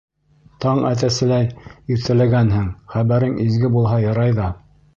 [0.63, 1.45] —Таң әтәселәй
[1.97, 2.65] иртәләгәнһең,
[2.97, 4.53] хәбәрең изге булһа ярай ҙа.